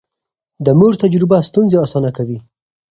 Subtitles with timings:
[0.65, 2.39] د مور تجربه ستونزې اسانه کوي.